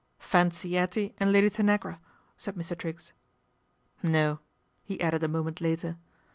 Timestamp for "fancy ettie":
0.17-1.13